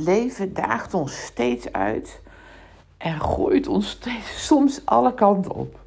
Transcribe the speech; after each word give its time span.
Leven 0.00 0.54
daagt 0.54 0.94
ons 0.94 1.24
steeds 1.24 1.72
uit 1.72 2.20
en 2.96 3.20
gooit 3.20 3.66
ons 3.66 3.88
steeds, 3.88 4.46
soms 4.46 4.82
alle 4.84 5.14
kanten 5.14 5.52
op. 5.52 5.78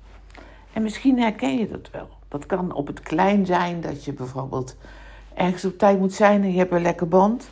En 0.74 0.84
misschien 0.84 1.20
herken 1.20 1.58
je 1.58 1.68
dat 1.68 1.90
wel. 1.92 2.10
Dat 2.28 2.46
kan 2.46 2.74
op 2.74 2.88
het 2.88 3.00
klein 3.00 3.46
zijn 3.46 3.82
dat 3.82 4.06
je 4.06 4.14
bijvoorbeeld 4.14 4.76
ergens 5.34 5.66
op 5.66 5.78
tijd 5.78 6.00
moet 6.00 6.14
zijn 6.14 6.44
en 6.44 6.52
je 6.52 6.58
hebt 6.58 6.72
een 6.72 6.82
lekker 6.82 7.08
band. 7.08 7.50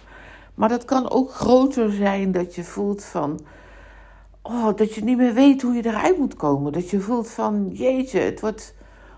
Maar 0.55 0.69
dat 0.69 0.85
kan 0.85 1.09
ook 1.09 1.31
groter 1.31 1.91
zijn 1.91 2.31
dat 2.31 2.55
je 2.55 2.63
voelt 2.63 3.03
van. 3.03 3.39
Oh, 4.41 4.75
dat 4.75 4.93
je 4.93 5.03
niet 5.03 5.17
meer 5.17 5.33
weet 5.33 5.61
hoe 5.61 5.73
je 5.73 5.85
eruit 5.85 6.17
moet 6.17 6.35
komen. 6.35 6.71
Dat 6.71 6.89
je 6.89 6.99
voelt 6.99 7.29
van 7.29 7.69
jeetje, 7.73 8.19
het 8.19 8.39
wordt 8.39 8.75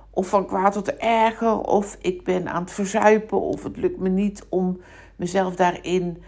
of 0.09 0.27
van 0.27 0.45
kwaad 0.45 0.73
tot 0.73 0.95
erger. 0.95 1.59
Of 1.59 1.97
ik 2.01 2.23
ben 2.23 2.49
aan 2.49 2.61
het 2.61 2.71
verzuipen. 2.71 3.41
Of 3.41 3.63
het 3.63 3.77
lukt 3.77 3.99
me 3.99 4.09
niet 4.09 4.45
om 4.49 4.81
mezelf 5.15 5.55
daarin 5.55 6.23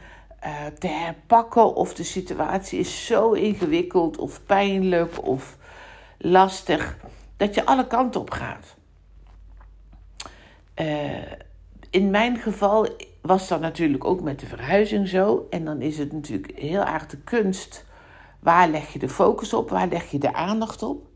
uh, 0.46 0.66
te 0.80 0.88
herpakken. 0.88 1.76
Of 1.76 1.94
de 1.94 2.04
situatie 2.04 2.80
is 2.80 3.06
zo 3.06 3.32
ingewikkeld 3.32 4.18
of 4.18 4.46
pijnlijk 4.46 5.28
of 5.28 5.58
lastig. 6.18 6.98
Dat 7.38 7.56
je 7.56 7.66
alle 7.66 7.88
kanten 7.88 8.22
op 8.22 8.32
gaat. 8.32 8.76
Uh, 10.76 11.32
in 11.90 12.10
mijn 12.10 12.38
geval 12.38 12.88
was 13.22 13.48
dat 13.48 13.60
natuurlijk 13.60 14.06
ook 14.06 14.22
met 14.22 14.40
de 14.40 14.46
verhuizing 14.46 15.08
zo. 15.08 15.48
En 15.50 15.66
dan 15.66 15.82
is 15.82 15.98
het 15.98 16.12
natuurlijk 16.12 16.52
heel 16.56 16.84
erg 16.84 17.08
de 17.08 17.18
kunst. 17.18 17.86
Waar 18.40 18.70
leg 18.70 18.94
je 18.94 19.00
de 19.00 19.10
focus 19.10 19.54
op? 19.54 19.70
Waar 19.70 19.88
leg 19.88 20.12
je 20.12 20.18
de 20.18 20.34
aandacht 20.34 20.84
op? 20.84 21.08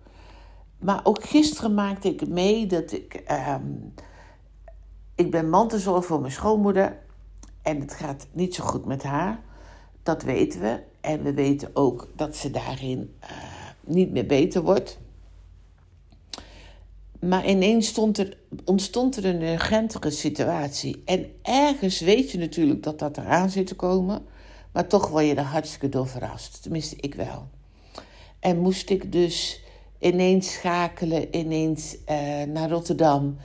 Maar 0.79 0.99
ook 1.03 1.23
gisteren 1.23 1.73
maakte 1.73 2.09
ik 2.09 2.27
mee 2.27 2.65
dat 2.65 2.91
ik. 2.91 3.23
Um, 3.31 3.93
ik 5.15 5.31
ben 5.31 5.49
mantelzorg 5.49 6.05
voor 6.05 6.19
mijn 6.19 6.31
schoonmoeder. 6.31 6.97
En 7.69 7.79
het 7.79 7.93
gaat 7.93 8.27
niet 8.31 8.55
zo 8.55 8.63
goed 8.63 8.85
met 8.85 9.03
haar. 9.03 9.39
Dat 10.03 10.23
weten 10.23 10.61
we. 10.61 10.79
En 11.01 11.23
we 11.23 11.33
weten 11.33 11.69
ook 11.73 12.07
dat 12.15 12.35
ze 12.35 12.51
daarin 12.51 13.15
uh, 13.23 13.29
niet 13.83 14.11
meer 14.11 14.25
beter 14.25 14.61
wordt. 14.61 14.99
Maar 17.19 17.47
ineens 17.47 17.97
er, 17.97 18.37
ontstond 18.65 19.17
er 19.17 19.25
een 19.25 19.41
urgentere 19.41 20.09
situatie. 20.09 21.01
En 21.05 21.31
ergens 21.41 21.99
weet 21.99 22.31
je 22.31 22.37
natuurlijk 22.37 22.83
dat 22.83 22.99
dat 22.99 23.17
eraan 23.17 23.49
zit 23.49 23.67
te 23.67 23.75
komen. 23.75 24.25
Maar 24.71 24.87
toch 24.87 25.07
word 25.07 25.25
je 25.25 25.35
er 25.35 25.43
hartstikke 25.43 25.89
door 25.89 26.07
verrast. 26.07 26.61
Tenminste, 26.61 26.95
ik 26.95 27.15
wel. 27.15 27.47
En 28.39 28.59
moest 28.59 28.89
ik 28.89 29.11
dus 29.11 29.63
ineens 29.99 30.53
schakelen, 30.53 31.37
ineens 31.37 31.95
uh, 31.95 32.43
naar 32.43 32.69
Rotterdam. 32.69 33.37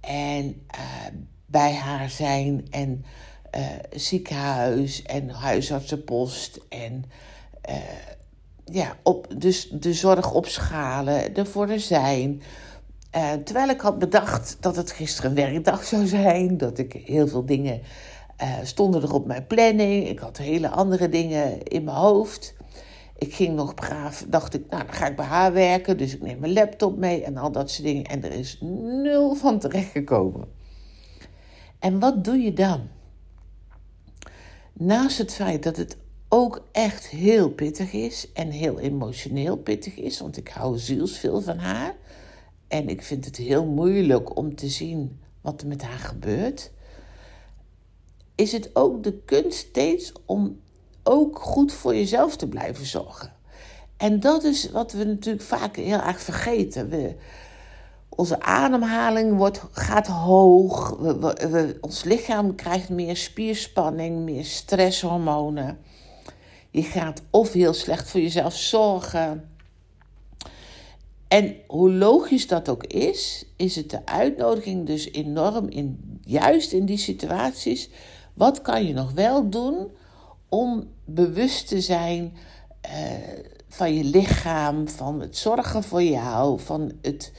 En 0.00 0.44
uh, 0.74 1.06
bij 1.46 1.74
haar 1.74 2.10
zijn. 2.10 2.66
En 2.70 3.04
uh, 3.56 3.66
ziekenhuis 3.90 5.02
en 5.02 5.28
huisartsenpost. 5.28 6.60
En 6.68 7.04
ja, 8.64 8.96
op, 9.02 9.26
dus 9.36 9.68
de 9.68 9.92
zorg 9.92 10.32
opschalen, 10.32 11.34
ervoor 11.34 11.68
er 11.68 11.80
zijn 11.80 12.42
uh, 13.16 13.32
terwijl 13.32 13.68
ik 13.68 13.80
had 13.80 13.98
bedacht 13.98 14.56
dat 14.60 14.76
het 14.76 14.92
gisteren 14.92 15.34
werkdag 15.34 15.84
zou 15.84 16.06
zijn, 16.06 16.56
dat 16.56 16.78
ik 16.78 16.92
heel 16.92 17.28
veel 17.28 17.46
dingen 17.46 17.80
uh, 18.42 18.48
stonden 18.62 19.02
er 19.02 19.14
op 19.14 19.26
mijn 19.26 19.46
planning. 19.46 20.08
Ik 20.08 20.18
had 20.18 20.36
hele 20.36 20.68
andere 20.68 21.08
dingen 21.08 21.62
in 21.62 21.84
mijn 21.84 21.96
hoofd. 21.96 22.54
Ik 23.18 23.34
ging 23.34 23.54
nog 23.54 23.74
braaf, 23.74 24.24
dacht 24.28 24.54
ik, 24.54 24.64
nou 24.70 24.84
dan 24.84 24.94
ga 24.94 25.06
ik 25.06 25.16
bij 25.16 25.26
haar 25.26 25.52
werken, 25.52 25.98
dus 25.98 26.14
ik 26.14 26.22
neem 26.22 26.38
mijn 26.38 26.52
laptop 26.52 26.96
mee 26.96 27.24
en 27.24 27.36
al 27.36 27.52
dat 27.52 27.70
soort 27.70 27.86
dingen. 27.86 28.04
En 28.04 28.24
er 28.24 28.32
is 28.32 28.58
nul 29.02 29.34
van 29.34 29.58
terechtgekomen. 29.58 30.48
En 31.78 31.98
wat 31.98 32.24
doe 32.24 32.38
je 32.38 32.52
dan? 32.52 32.88
Naast 34.78 35.18
het 35.18 35.32
feit 35.32 35.62
dat 35.62 35.76
het 35.76 35.96
ook 36.28 36.62
echt 36.72 37.06
heel 37.06 37.50
pittig 37.50 37.92
is 37.92 38.32
en 38.32 38.50
heel 38.50 38.78
emotioneel 38.78 39.56
pittig 39.56 39.96
is, 39.96 40.20
want 40.20 40.36
ik 40.36 40.48
hou 40.48 40.78
zielsveel 40.78 41.40
van 41.40 41.58
haar 41.58 41.94
en 42.68 42.88
ik 42.88 43.02
vind 43.02 43.24
het 43.24 43.36
heel 43.36 43.64
moeilijk 43.64 44.36
om 44.36 44.54
te 44.54 44.68
zien 44.68 45.20
wat 45.40 45.60
er 45.60 45.66
met 45.66 45.82
haar 45.82 45.98
gebeurt. 45.98 46.70
Is 48.34 48.52
het 48.52 48.70
ook 48.72 49.02
de 49.02 49.18
kunst 49.24 49.58
steeds 49.58 50.12
om 50.24 50.60
ook 51.02 51.38
goed 51.38 51.72
voor 51.72 51.94
jezelf 51.94 52.36
te 52.36 52.48
blijven 52.48 52.86
zorgen. 52.86 53.32
En 53.96 54.20
dat 54.20 54.44
is 54.44 54.70
wat 54.70 54.92
we 54.92 55.04
natuurlijk 55.04 55.44
vaak 55.44 55.76
heel 55.76 56.00
erg 56.00 56.20
vergeten. 56.20 56.88
We, 56.88 57.14
onze 58.16 58.40
ademhaling 58.40 59.36
wordt, 59.36 59.62
gaat 59.72 60.06
hoog. 60.06 60.96
We, 60.98 61.76
ons 61.80 62.04
lichaam 62.04 62.54
krijgt 62.54 62.88
meer 62.88 63.16
spierspanning, 63.16 64.18
meer 64.18 64.44
stresshormonen. 64.44 65.78
Je 66.70 66.82
gaat 66.82 67.22
of 67.30 67.52
heel 67.52 67.74
slecht 67.74 68.10
voor 68.10 68.20
jezelf 68.20 68.54
zorgen 68.54 69.48
en 71.28 71.56
hoe 71.66 71.92
logisch 71.92 72.46
dat 72.46 72.68
ook 72.68 72.84
is, 72.84 73.44
is 73.56 73.76
het 73.76 73.90
de 73.90 74.06
uitnodiging 74.06 74.86
dus 74.86 75.12
enorm 75.12 75.68
in 75.68 76.20
juist 76.24 76.72
in 76.72 76.84
die 76.84 76.98
situaties. 76.98 77.90
Wat 78.34 78.62
kan 78.62 78.86
je 78.86 78.92
nog 78.92 79.12
wel 79.12 79.48
doen 79.50 79.90
om 80.48 80.88
bewust 81.04 81.68
te 81.68 81.80
zijn 81.80 82.36
uh, 82.84 82.92
van 83.68 83.94
je 83.94 84.04
lichaam, 84.04 84.88
van 84.88 85.20
het 85.20 85.36
zorgen 85.36 85.82
voor 85.82 86.02
jou, 86.02 86.60
van 86.60 86.92
het, 87.02 87.32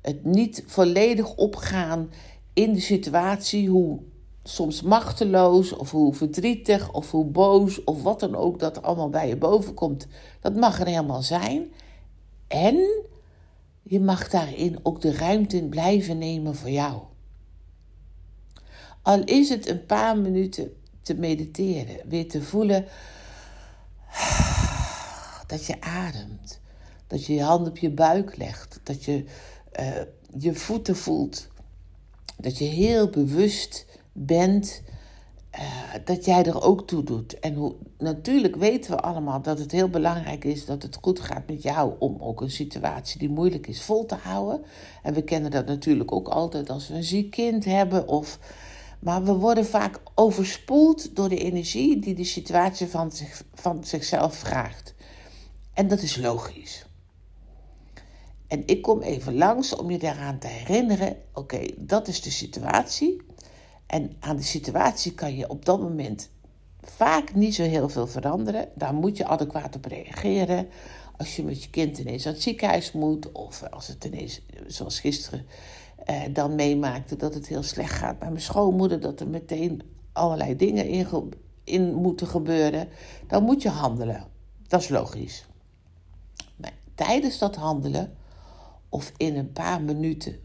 het 0.00 0.24
niet 0.24 0.62
volledig 0.66 1.34
opgaan 1.34 2.10
in 2.52 2.72
de 2.72 2.80
situatie, 2.80 3.68
hoe 3.68 4.00
soms 4.42 4.82
machteloos 4.82 5.72
of 5.72 5.90
hoe 5.90 6.14
verdrietig 6.14 6.92
of 6.92 7.10
hoe 7.10 7.24
boos 7.24 7.84
of 7.84 8.02
wat 8.02 8.20
dan 8.20 8.36
ook 8.36 8.58
dat 8.58 8.82
allemaal 8.82 9.08
bij 9.08 9.28
je 9.28 9.36
boven 9.36 9.74
komt. 9.74 10.06
Dat 10.40 10.54
mag 10.54 10.80
er 10.80 10.86
helemaal 10.86 11.22
zijn. 11.22 11.72
En 12.48 13.04
je 13.82 14.00
mag 14.00 14.28
daarin 14.28 14.78
ook 14.82 15.00
de 15.00 15.12
ruimte 15.12 15.62
blijven 15.62 16.18
nemen 16.18 16.54
voor 16.54 16.70
jou. 16.70 17.02
Al 19.02 19.24
is 19.24 19.48
het 19.48 19.68
een 19.68 19.86
paar 19.86 20.18
minuten 20.18 20.72
te 21.02 21.14
mediteren, 21.14 22.08
weer 22.08 22.28
te 22.28 22.42
voelen 22.42 22.84
dat 25.46 25.66
je 25.66 25.80
ademt, 25.80 26.60
dat 27.06 27.26
je 27.26 27.34
je 27.34 27.42
hand 27.42 27.68
op 27.68 27.78
je 27.78 27.90
buik 27.90 28.36
legt, 28.36 28.80
dat 28.82 29.04
je 29.04 29.24
uh, 29.80 29.86
je 30.38 30.54
voeten 30.54 30.96
voelt, 30.96 31.48
dat 32.36 32.58
je 32.58 32.64
heel 32.64 33.08
bewust 33.10 33.86
bent 34.12 34.82
uh, 35.58 35.94
dat 36.04 36.24
jij 36.24 36.44
er 36.44 36.62
ook 36.62 36.86
toe 36.86 37.02
doet. 37.02 37.38
En 37.38 37.54
hoe, 37.54 37.74
natuurlijk 37.98 38.56
weten 38.56 38.90
we 38.90 39.00
allemaal 39.00 39.42
dat 39.42 39.58
het 39.58 39.72
heel 39.72 39.88
belangrijk 39.88 40.44
is 40.44 40.64
dat 40.64 40.82
het 40.82 40.98
goed 41.02 41.20
gaat 41.20 41.46
met 41.46 41.62
jou 41.62 41.94
om 41.98 42.16
ook 42.20 42.40
een 42.40 42.50
situatie 42.50 43.18
die 43.18 43.28
moeilijk 43.28 43.66
is 43.66 43.82
vol 43.82 44.06
te 44.06 44.14
houden. 44.14 44.64
En 45.02 45.14
we 45.14 45.22
kennen 45.22 45.50
dat 45.50 45.66
natuurlijk 45.66 46.12
ook 46.12 46.28
altijd 46.28 46.70
als 46.70 46.88
we 46.88 46.94
een 46.94 47.04
ziek 47.04 47.30
kind 47.30 47.64
hebben 47.64 48.08
of. 48.08 48.38
Maar 48.98 49.24
we 49.24 49.32
worden 49.32 49.66
vaak 49.66 50.00
overspoeld 50.14 51.16
door 51.16 51.28
de 51.28 51.38
energie 51.38 51.98
die 51.98 52.14
de 52.14 52.24
situatie 52.24 52.86
van, 52.86 53.12
zich, 53.12 53.42
van 53.54 53.84
zichzelf 53.84 54.34
vraagt. 54.34 54.94
En 55.72 55.88
dat 55.88 56.02
is 56.02 56.16
logisch. 56.16 56.86
En 58.50 58.62
ik 58.66 58.82
kom 58.82 59.00
even 59.00 59.36
langs 59.36 59.76
om 59.76 59.90
je 59.90 59.98
daaraan 59.98 60.38
te 60.38 60.46
herinneren: 60.46 61.16
oké, 61.34 61.60
dat 61.76 62.08
is 62.08 62.22
de 62.22 62.30
situatie. 62.30 63.22
En 63.86 64.12
aan 64.20 64.36
de 64.36 64.42
situatie 64.42 65.14
kan 65.14 65.36
je 65.36 65.48
op 65.48 65.64
dat 65.64 65.80
moment 65.80 66.30
vaak 66.80 67.34
niet 67.34 67.54
zo 67.54 67.62
heel 67.62 67.88
veel 67.88 68.06
veranderen. 68.06 68.68
Daar 68.74 68.94
moet 68.94 69.16
je 69.16 69.26
adequaat 69.26 69.76
op 69.76 69.84
reageren. 69.84 70.68
Als 71.16 71.36
je 71.36 71.42
met 71.42 71.62
je 71.62 71.70
kind 71.70 71.98
ineens 71.98 72.26
aan 72.26 72.32
het 72.32 72.42
ziekenhuis 72.42 72.92
moet, 72.92 73.32
of 73.32 73.62
als 73.62 73.86
het 73.86 74.04
ineens, 74.04 74.40
zoals 74.66 75.00
gisteren, 75.00 75.46
eh, 76.04 76.20
dan 76.32 76.54
meemaakte 76.54 77.16
dat 77.16 77.34
het 77.34 77.46
heel 77.46 77.62
slecht 77.62 77.92
gaat 77.92 78.18
bij 78.18 78.30
mijn 78.30 78.42
schoonmoeder, 78.42 79.00
dat 79.00 79.20
er 79.20 79.28
meteen 79.28 79.82
allerlei 80.12 80.56
dingen 80.56 80.86
in, 80.86 81.06
in 81.64 81.94
moeten 81.94 82.26
gebeuren, 82.26 82.88
dan 83.26 83.42
moet 83.42 83.62
je 83.62 83.68
handelen. 83.68 84.24
Dat 84.66 84.80
is 84.80 84.88
logisch. 84.88 85.46
Maar 86.56 86.72
tijdens 86.94 87.38
dat 87.38 87.56
handelen, 87.56 88.18
of 88.90 89.12
in 89.16 89.36
een 89.36 89.52
paar 89.52 89.82
minuten 89.82 90.40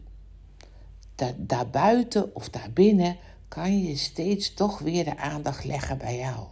da 1.14 1.32
daarbuiten 1.36 2.34
of 2.34 2.48
daarbinnen 2.48 3.16
kan 3.48 3.82
je 3.82 3.96
steeds 3.96 4.54
toch 4.54 4.78
weer 4.78 5.04
de 5.04 5.16
aandacht 5.16 5.64
leggen 5.64 5.98
bij 5.98 6.18
jou. 6.18 6.46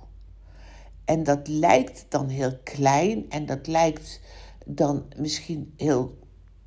En 1.04 1.22
dat 1.22 1.48
lijkt 1.48 2.06
dan 2.08 2.28
heel 2.28 2.58
klein 2.62 3.30
en 3.30 3.46
dat 3.46 3.66
lijkt 3.66 4.20
dan 4.66 5.04
misschien 5.16 5.72
heel 5.76 6.18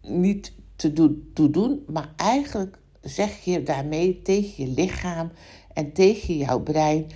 niet 0.02 0.54
te 0.76 0.94
doen, 0.94 1.32
te 1.34 1.50
doen 1.50 1.84
maar 1.88 2.14
eigenlijk 2.16 2.80
zeg 3.02 3.44
je 3.44 3.64
daarmee 3.64 4.22
tegen 4.22 4.64
je 4.66 4.72
lichaam 4.72 5.32
en 5.74 5.94
tegen 5.94 6.38
jouw 6.38 6.60
brein: 6.60 7.08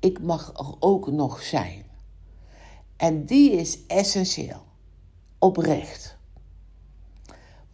ik 0.00 0.20
mag 0.20 0.52
er 0.58 0.74
ook 0.78 1.10
nog 1.10 1.42
zijn. 1.42 1.84
En 2.96 3.24
die 3.24 3.50
is 3.50 3.86
essentieel, 3.86 4.62
oprecht. 5.38 6.13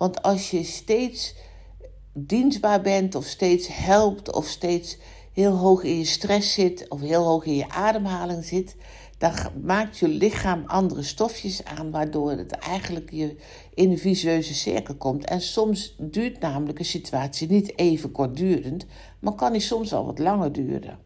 Want 0.00 0.22
als 0.22 0.50
je 0.50 0.64
steeds 0.64 1.34
dienstbaar 2.12 2.80
bent 2.80 3.14
of 3.14 3.24
steeds 3.24 3.68
helpt 3.70 4.32
of 4.32 4.46
steeds 4.46 4.98
heel 5.32 5.56
hoog 5.56 5.82
in 5.82 5.98
je 5.98 6.04
stress 6.04 6.52
zit 6.52 6.88
of 6.88 7.00
heel 7.00 7.24
hoog 7.24 7.44
in 7.44 7.54
je 7.54 7.68
ademhaling 7.68 8.44
zit, 8.44 8.76
dan 9.18 9.32
maakt 9.62 9.98
je 9.98 10.08
lichaam 10.08 10.62
andere 10.66 11.02
stofjes 11.02 11.64
aan, 11.64 11.90
waardoor 11.90 12.30
het 12.30 12.50
eigenlijk 12.50 13.10
je 13.10 13.36
in 13.74 13.90
een 13.90 13.98
visueuze 13.98 14.54
cirkel 14.54 14.94
komt. 14.94 15.24
En 15.24 15.40
soms 15.40 15.94
duurt 15.98 16.40
namelijk 16.40 16.78
een 16.78 16.84
situatie 16.84 17.48
niet 17.48 17.78
even 17.78 18.12
kortdurend, 18.12 18.86
maar 19.18 19.34
kan 19.34 19.52
die 19.52 19.60
soms 19.60 19.92
al 19.92 20.06
wat 20.06 20.18
langer 20.18 20.52
duren. 20.52 20.98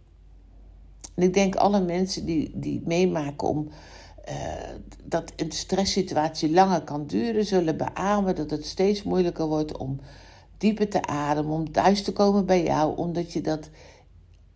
En 1.14 1.22
ik 1.22 1.34
denk 1.34 1.54
alle 1.54 1.80
mensen 1.80 2.24
die, 2.24 2.50
die 2.54 2.82
meemaken 2.84 3.48
om 3.48 3.68
uh, 4.28 4.34
dat 5.04 5.32
een 5.36 5.52
stresssituatie 5.52 6.50
langer 6.50 6.82
kan 6.82 7.06
duren, 7.06 7.44
zullen 7.44 7.76
beamen 7.76 8.34
dat 8.34 8.50
het 8.50 8.66
steeds 8.66 9.02
moeilijker 9.02 9.46
wordt 9.46 9.76
om 9.76 10.00
dieper 10.58 10.88
te 10.88 11.02
ademen, 11.02 11.52
om 11.52 11.72
thuis 11.72 12.02
te 12.02 12.12
komen 12.12 12.46
bij 12.46 12.62
jou, 12.62 12.96
omdat 12.96 13.32
je 13.32 13.40
dat 13.40 13.68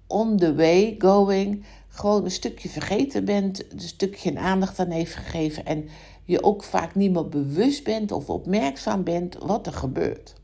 on 0.07 0.37
the 0.37 0.55
way 0.55 0.95
going 0.99 1.65
gewoon 1.89 2.25
een 2.25 2.31
stukje 2.31 2.69
vergeten 2.69 3.25
bent, 3.25 3.73
een 3.73 3.81
stukje 3.81 4.39
aandacht 4.39 4.79
aan 4.79 4.91
heeft 4.91 5.15
gegeven 5.15 5.65
en 5.65 5.89
je 6.25 6.43
ook 6.43 6.63
vaak 6.63 6.95
niet 6.95 7.13
meer 7.13 7.29
bewust 7.29 7.85
bent 7.85 8.13
of 8.13 8.31
opmerkzaam 8.31 9.05
bent 9.05 9.37
wat 9.39 9.67
er 9.67 9.73
gebeurt. 9.73 10.35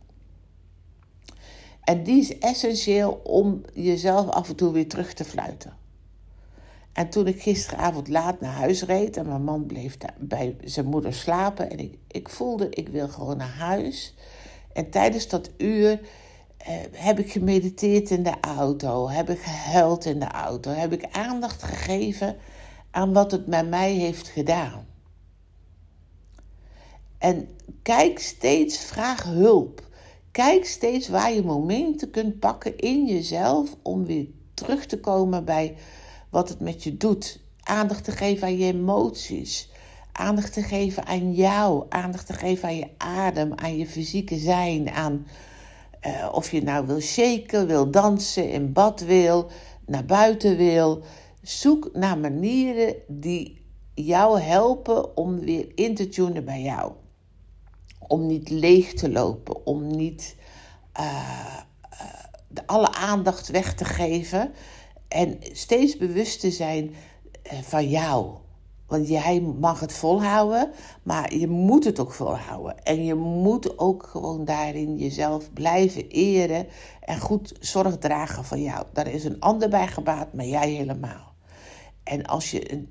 En 1.81 2.03
die 2.03 2.21
is 2.21 2.39
essentieel 2.39 3.21
om 3.25 3.61
jezelf 3.75 4.29
af 4.29 4.49
en 4.49 4.57
toe 4.57 4.73
weer 4.73 4.89
terug 4.89 5.13
te 5.13 5.25
fluiten. 5.25 5.84
En 6.95 7.11
toen 7.11 7.27
ik 7.27 7.43
gisteravond 7.43 8.09
laat 8.09 8.41
naar 8.41 8.53
huis 8.53 8.83
reed 8.83 9.17
en 9.17 9.27
mijn 9.27 9.45
man 9.45 9.67
bleef 9.67 9.97
bij 10.19 10.57
zijn 10.65 10.87
moeder 10.87 11.15
slapen 11.15 11.71
en 11.71 11.79
ik, 11.79 11.99
ik 12.09 12.29
voelde 12.29 12.71
ik 12.71 12.89
wil 12.89 13.09
gewoon 13.09 13.37
naar 13.37 13.55
huis. 13.55 14.15
En 14.73 14.91
tijdens 14.91 15.29
dat 15.29 15.51
uur 15.57 16.01
eh, 16.57 16.75
heb 16.93 17.19
ik 17.19 17.33
gemediteerd 17.33 18.11
in 18.11 18.23
de 18.23 18.35
auto, 18.41 19.09
heb 19.09 19.31
ik 19.31 19.41
gehuild 19.41 20.05
in 20.05 20.19
de 20.19 20.31
auto, 20.31 20.71
heb 20.71 20.93
ik 20.93 21.07
aandacht 21.11 21.63
gegeven 21.63 22.37
aan 22.91 23.13
wat 23.13 23.31
het 23.31 23.47
met 23.47 23.69
mij 23.69 23.93
heeft 23.93 24.29
gedaan. 24.29 24.87
En 27.19 27.49
kijk 27.83 28.19
steeds, 28.19 28.79
vraag 28.79 29.23
hulp. 29.23 29.83
Kijk 30.31 30.65
steeds 30.65 31.09
waar 31.09 31.33
je 31.33 31.43
momenten 31.43 32.11
kunt 32.11 32.39
pakken 32.39 32.77
in 32.77 33.07
jezelf 33.07 33.77
om 33.83 34.05
weer 34.05 34.27
terug 34.55 34.87
te 34.87 35.01
komen 35.01 35.45
bij 35.45 35.77
wat 36.35 36.49
het 36.49 36.61
met 36.61 36.83
je 36.83 36.97
doet. 36.97 37.41
Aandacht 37.63 38.05
te 38.05 38.13
geven 38.13 38.47
aan 38.47 38.59
je 38.59 38.73
emoties. 38.73 39.71
Aandacht 40.13 40.53
te 40.53 40.63
geven 40.63 41.07
aan 41.07 41.35
jou. 41.35 41.85
Aandacht 41.89 42.27
te 42.27 42.33
geven 42.33 42.69
aan 42.69 42.77
je 42.77 42.89
adem, 42.97 43.53
aan 43.55 43.77
je 43.77 43.87
fysieke 43.87 44.39
zijn, 44.39 44.91
aan 44.91 45.27
uh, 46.07 46.29
of 46.33 46.51
je 46.51 46.63
nou 46.63 46.87
wil 46.87 47.01
shaken, 47.01 47.67
wil 47.67 47.91
dansen, 47.91 48.51
in 48.51 48.73
bad 48.73 49.01
wil, 49.01 49.51
naar 49.87 50.05
buiten 50.05 50.57
wil. 50.57 51.03
Zoek 51.43 51.91
naar 51.93 52.19
manieren 52.19 52.95
die 53.09 53.67
jou 53.95 54.41
helpen 54.41 55.17
om 55.17 55.41
weer 55.41 55.73
in 55.75 55.95
te 55.95 56.09
tunen 56.09 56.45
bij 56.45 56.63
jou. 56.63 56.93
Om 57.99 58.27
niet 58.27 58.51
leeg 58.51 58.95
te 58.95 59.11
lopen, 59.11 59.67
om 59.67 59.97
niet 59.97 60.37
uh, 61.01 61.59
uh, 61.93 62.61
alle 62.67 62.93
aandacht 62.93 63.49
weg 63.49 63.75
te 63.75 63.85
geven. 63.85 64.53
En 65.15 65.39
steeds 65.53 65.97
bewust 65.97 66.41
te 66.41 66.51
zijn 66.51 66.95
van 67.63 67.89
jou. 67.89 68.27
Want 68.87 69.09
jij 69.09 69.41
mag 69.41 69.81
het 69.81 69.93
volhouden, 69.93 70.71
maar 71.03 71.35
je 71.35 71.49
moet 71.49 71.85
het 71.85 71.99
ook 71.99 72.13
volhouden. 72.13 72.83
En 72.83 73.05
je 73.05 73.15
moet 73.15 73.79
ook 73.79 74.07
gewoon 74.11 74.45
daarin 74.45 74.97
jezelf 74.97 75.53
blijven 75.53 76.09
eren 76.09 76.67
en 77.01 77.21
goed 77.21 77.55
zorg 77.61 77.99
dragen 77.99 78.45
van 78.45 78.63
jou. 78.63 78.85
Daar 78.93 79.07
is 79.07 79.25
een 79.25 79.41
ander 79.41 79.69
bij 79.69 79.87
gebaat, 79.87 80.33
maar 80.33 80.47
jij 80.47 80.71
helemaal. 80.71 81.35
En 82.03 82.27
als 82.27 82.51
je 82.51 82.85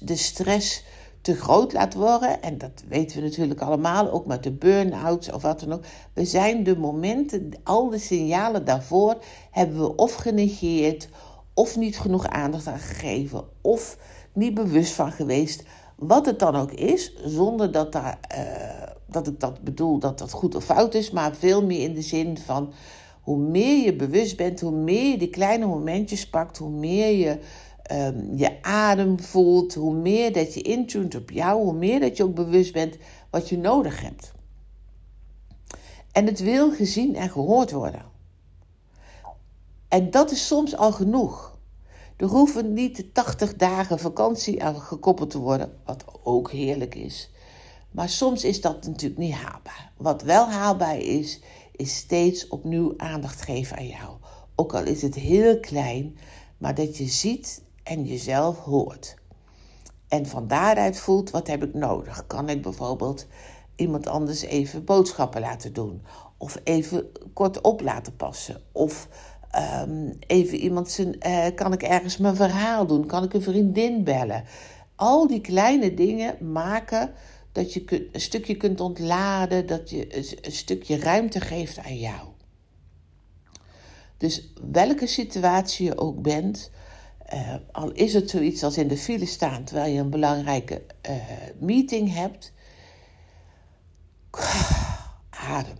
de 0.00 0.16
stress 0.16 0.84
te 1.20 1.34
groot 1.34 1.72
laat 1.72 1.94
worden, 1.94 2.42
en 2.42 2.58
dat 2.58 2.82
weten 2.88 3.16
we 3.16 3.28
natuurlijk 3.28 3.60
allemaal, 3.60 4.10
ook 4.10 4.26
met 4.26 4.42
de 4.42 4.52
burn-outs 4.52 5.32
of 5.32 5.42
wat 5.42 5.60
dan 5.60 5.72
ook. 5.72 5.84
We 6.12 6.24
zijn 6.24 6.64
de 6.64 6.78
momenten, 6.78 7.50
al 7.62 7.88
de 7.88 7.98
signalen 7.98 8.64
daarvoor, 8.64 9.18
hebben 9.50 9.78
we 9.78 9.96
of 9.96 10.14
genegeerd, 10.14 11.08
of 11.54 11.76
niet 11.76 11.98
genoeg 11.98 12.26
aandacht 12.26 12.66
aan 12.66 12.78
gegeven, 12.78 13.44
of 13.60 13.98
niet 14.32 14.54
bewust 14.54 14.92
van 14.92 15.12
geweest. 15.12 15.64
Wat 15.96 16.26
het 16.26 16.38
dan 16.38 16.56
ook 16.56 16.72
is, 16.72 17.14
zonder 17.24 17.72
dat, 17.72 17.92
daar, 17.92 18.18
uh, 18.36 18.92
dat 19.06 19.26
ik 19.26 19.40
dat 19.40 19.60
bedoel 19.60 19.98
dat 19.98 20.18
dat 20.18 20.30
goed 20.32 20.54
of 20.54 20.64
fout 20.64 20.94
is, 20.94 21.10
maar 21.10 21.34
veel 21.34 21.64
meer 21.64 21.80
in 21.80 21.94
de 21.94 22.02
zin 22.02 22.38
van 22.38 22.72
hoe 23.22 23.38
meer 23.38 23.84
je 23.84 23.96
bewust 23.96 24.36
bent, 24.36 24.60
hoe 24.60 24.72
meer 24.72 25.10
je 25.10 25.18
die 25.18 25.30
kleine 25.30 25.66
momentjes 25.66 26.28
pakt, 26.28 26.58
hoe 26.58 26.70
meer 26.70 27.18
je 27.18 27.38
um, 27.92 28.36
je 28.36 28.62
adem 28.62 29.20
voelt, 29.20 29.74
hoe 29.74 29.94
meer 29.94 30.32
dat 30.32 30.54
je 30.54 30.62
intunt 30.62 31.14
op 31.14 31.30
jou, 31.30 31.62
hoe 31.62 31.74
meer 31.74 32.00
dat 32.00 32.16
je 32.16 32.24
ook 32.24 32.34
bewust 32.34 32.72
bent 32.72 32.96
wat 33.30 33.48
je 33.48 33.58
nodig 33.58 34.00
hebt. 34.00 34.32
En 36.12 36.26
het 36.26 36.40
wil 36.40 36.72
gezien 36.72 37.16
en 37.16 37.30
gehoord 37.30 37.70
worden. 37.70 38.02
En 39.92 40.10
dat 40.10 40.30
is 40.30 40.46
soms 40.46 40.76
al 40.76 40.92
genoeg. 40.92 41.58
Er 42.16 42.26
hoeven 42.26 42.72
niet 42.72 43.04
80 43.12 43.56
dagen 43.56 43.98
vakantie 43.98 44.64
aan 44.64 44.80
gekoppeld 44.80 45.30
te 45.30 45.38
worden, 45.38 45.78
wat 45.84 46.04
ook 46.22 46.50
heerlijk 46.50 46.94
is. 46.94 47.30
Maar 47.90 48.08
soms 48.08 48.44
is 48.44 48.60
dat 48.60 48.86
natuurlijk 48.86 49.20
niet 49.20 49.34
haalbaar. 49.34 49.92
Wat 49.96 50.22
wel 50.22 50.50
haalbaar 50.50 50.98
is, 50.98 51.40
is 51.72 51.96
steeds 51.96 52.48
opnieuw 52.48 52.94
aandacht 52.96 53.42
geven 53.42 53.76
aan 53.76 53.86
jou. 53.86 54.16
Ook 54.54 54.74
al 54.74 54.84
is 54.84 55.02
het 55.02 55.14
heel 55.14 55.60
klein, 55.60 56.18
maar 56.58 56.74
dat 56.74 56.96
je 56.96 57.06
ziet 57.06 57.62
en 57.82 58.04
jezelf 58.04 58.58
hoort. 58.58 59.14
En 60.08 60.26
van 60.26 60.46
daaruit 60.46 60.98
voelt, 60.98 61.30
wat 61.30 61.46
heb 61.46 61.64
ik 61.64 61.74
nodig? 61.74 62.26
Kan 62.26 62.48
ik 62.48 62.62
bijvoorbeeld 62.62 63.26
iemand 63.76 64.06
anders 64.06 64.42
even 64.42 64.84
boodschappen 64.84 65.40
laten 65.40 65.72
doen? 65.72 66.02
Of 66.36 66.56
even 66.64 67.12
kort 67.32 67.60
op 67.60 67.80
laten 67.80 68.16
passen? 68.16 68.60
Of 68.72 69.08
Um, 69.56 70.16
even 70.26 70.58
iemand 70.58 70.90
zijn, 70.90 71.16
uh, 71.26 71.46
kan 71.54 71.72
ik 71.72 71.82
ergens 71.82 72.16
mijn 72.16 72.36
verhaal 72.36 72.86
doen? 72.86 73.06
Kan 73.06 73.24
ik 73.24 73.34
een 73.34 73.42
vriendin 73.42 74.04
bellen? 74.04 74.44
Al 74.96 75.26
die 75.26 75.40
kleine 75.40 75.94
dingen 75.94 76.52
maken 76.52 77.12
dat 77.52 77.72
je 77.72 78.08
een 78.12 78.20
stukje 78.20 78.56
kunt 78.56 78.80
ontladen, 78.80 79.66
dat 79.66 79.90
je 79.90 80.16
een, 80.16 80.52
stukje 80.52 80.98
ruimte 80.98 81.40
geeft 81.40 81.78
aan 81.78 81.98
jou. 81.98 82.28
Dus 84.16 84.52
welke 84.70 85.06
situatie 85.06 85.86
je 85.86 85.98
ook 85.98 86.22
bent, 86.22 86.70
uh, 87.34 87.54
al 87.72 87.90
is 87.90 88.14
het 88.14 88.30
zoiets 88.30 88.62
als 88.62 88.76
in 88.76 88.88
de 88.88 88.96
file 88.96 89.26
staan 89.26 89.64
terwijl 89.64 89.92
je 89.92 90.00
een 90.00 90.10
belangrijke 90.10 90.82
uh, 91.08 91.16
meeting 91.58 92.14
hebt, 92.14 92.52
adem 95.30 95.78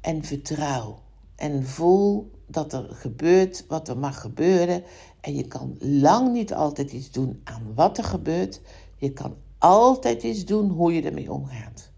en 0.00 0.24
vertrouw 0.24 0.98
en 1.40 1.66
voel 1.66 2.30
dat 2.46 2.72
er 2.72 2.86
gebeurt 2.90 3.64
wat 3.68 3.88
er 3.88 3.98
mag 3.98 4.20
gebeuren. 4.20 4.82
En 5.20 5.34
je 5.34 5.46
kan 5.46 5.76
lang 5.78 6.32
niet 6.32 6.54
altijd 6.54 6.92
iets 6.92 7.10
doen 7.10 7.40
aan 7.44 7.72
wat 7.74 7.98
er 7.98 8.04
gebeurt. 8.04 8.60
Je 8.96 9.12
kan 9.12 9.36
altijd 9.58 10.22
iets 10.22 10.44
doen 10.44 10.70
hoe 10.70 10.94
je 10.94 11.02
ermee 11.02 11.32
omgaat. 11.32 11.90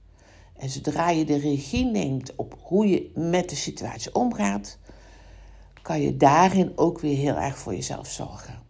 En 0.56 0.70
zodra 0.70 1.10
je 1.10 1.24
de 1.24 1.36
regie 1.36 1.84
neemt 1.84 2.34
op 2.36 2.56
hoe 2.60 2.88
je 2.88 3.10
met 3.14 3.48
de 3.48 3.56
situatie 3.56 4.14
omgaat, 4.14 4.78
kan 5.82 6.00
je 6.00 6.16
daarin 6.16 6.72
ook 6.76 7.00
weer 7.00 7.16
heel 7.16 7.36
erg 7.36 7.58
voor 7.58 7.74
jezelf 7.74 8.10
zorgen. 8.10 8.62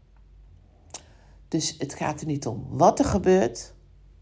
Dus 1.49 1.75
het 1.79 1.95
gaat 1.95 2.21
er 2.21 2.27
niet 2.27 2.47
om 2.47 2.67
wat 2.71 2.99
er 2.99 3.05
gebeurt, 3.05 3.75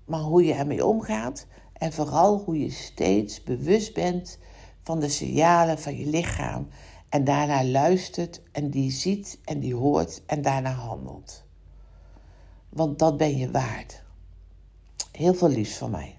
maar 0.05 0.21
hoe 0.21 0.45
je 0.45 0.53
ermee 0.53 0.87
omgaat. 0.87 1.47
En 1.73 1.93
vooral 1.93 2.39
hoe 2.39 2.59
je 2.59 2.71
steeds 2.71 3.43
bewust 3.43 3.95
bent 3.95 4.39
van 4.83 5.01
de 5.01 5.09
signalen 5.09 5.79
van 5.79 5.97
je 5.97 6.07
lichaam 6.07 6.69
en 7.09 7.25
daarna 7.25 7.65
luistert 7.65 8.43
en 8.53 8.71
die 8.71 8.91
ziet 8.91 9.39
en 9.45 9.61
die 9.61 9.75
hoort 9.75 10.23
en 10.27 10.43
daarna 10.43 10.73
handelt. 10.73 11.45
Want 12.69 12.99
dat 12.99 13.17
ben 13.17 13.37
je 13.37 13.51
waard. 13.51 14.03
Heel 15.13 15.35
veel 15.35 15.49
liefs 15.49 15.77
van 15.77 15.91
mij. 15.91 16.19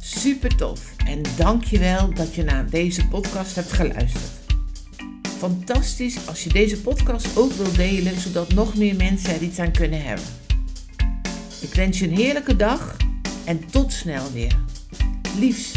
Super 0.00 0.56
tof 0.56 0.96
en 0.96 1.22
dankjewel 1.36 2.14
dat 2.14 2.34
je 2.34 2.42
naar 2.42 2.70
deze 2.70 3.08
podcast 3.08 3.54
hebt 3.54 3.72
geluisterd. 3.72 4.41
Fantastisch 5.42 6.26
als 6.28 6.44
je 6.44 6.50
deze 6.50 6.80
podcast 6.80 7.36
ook 7.36 7.52
wilt 7.52 7.76
delen, 7.76 8.20
zodat 8.20 8.54
nog 8.54 8.76
meer 8.76 8.96
mensen 8.96 9.34
er 9.34 9.42
iets 9.42 9.58
aan 9.58 9.72
kunnen 9.72 10.02
hebben. 10.02 10.24
Ik 11.60 11.74
wens 11.74 11.98
je 11.98 12.08
een 12.08 12.16
heerlijke 12.16 12.56
dag 12.56 12.96
en 13.44 13.66
tot 13.70 13.92
snel 13.92 14.32
weer. 14.32 14.58
Liefs. 15.38 15.72